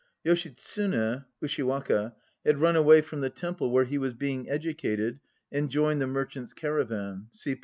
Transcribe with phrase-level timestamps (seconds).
[0.23, 5.19] 1 YoshitMine (Ushiwaka) had run away from the temple where he was being educated
[5.51, 7.59] and joined the merchant's caravan; see p.